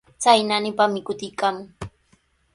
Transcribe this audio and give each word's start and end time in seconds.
Chay 0.21 0.39
naanipami 0.47 0.99
kutiykaamun. 1.05 1.67